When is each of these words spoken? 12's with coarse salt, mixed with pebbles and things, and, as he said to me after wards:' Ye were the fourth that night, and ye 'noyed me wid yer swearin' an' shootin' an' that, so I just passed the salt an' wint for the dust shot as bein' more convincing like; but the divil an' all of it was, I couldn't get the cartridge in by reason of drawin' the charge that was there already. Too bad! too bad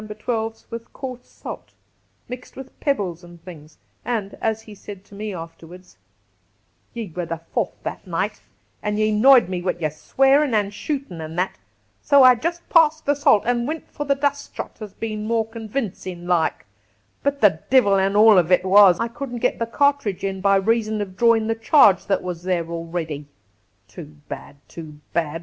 12's 0.01 0.65
with 0.71 0.91
coarse 0.93 1.27
salt, 1.27 1.73
mixed 2.27 2.55
with 2.55 2.79
pebbles 2.79 3.23
and 3.23 3.39
things, 3.45 3.77
and, 4.03 4.35
as 4.41 4.63
he 4.63 4.73
said 4.73 5.05
to 5.05 5.13
me 5.13 5.31
after 5.31 5.67
wards:' 5.67 5.95
Ye 6.95 7.13
were 7.15 7.27
the 7.27 7.41
fourth 7.53 7.75
that 7.83 8.07
night, 8.07 8.41
and 8.81 8.97
ye 8.97 9.11
'noyed 9.11 9.47
me 9.47 9.61
wid 9.61 9.79
yer 9.79 9.91
swearin' 9.91 10.55
an' 10.55 10.71
shootin' 10.71 11.21
an' 11.21 11.35
that, 11.35 11.59
so 12.01 12.23
I 12.23 12.33
just 12.33 12.67
passed 12.67 13.05
the 13.05 13.13
salt 13.15 13.45
an' 13.45 13.67
wint 13.67 13.91
for 13.91 14.03
the 14.05 14.15
dust 14.15 14.55
shot 14.55 14.81
as 14.81 14.95
bein' 14.95 15.27
more 15.27 15.47
convincing 15.47 16.25
like; 16.25 16.65
but 17.21 17.39
the 17.39 17.59
divil 17.69 17.97
an' 17.97 18.15
all 18.15 18.39
of 18.39 18.51
it 18.51 18.65
was, 18.65 18.99
I 18.99 19.07
couldn't 19.07 19.37
get 19.37 19.59
the 19.59 19.67
cartridge 19.67 20.23
in 20.23 20.41
by 20.41 20.55
reason 20.55 20.99
of 21.01 21.15
drawin' 21.15 21.45
the 21.45 21.53
charge 21.53 22.07
that 22.07 22.23
was 22.23 22.41
there 22.41 22.67
already. 22.71 23.27
Too 23.87 24.15
bad! 24.27 24.55
too 24.67 24.97
bad 25.13 25.39